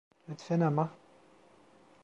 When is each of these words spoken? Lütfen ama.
Lütfen 0.29 0.59
ama. 0.61 0.89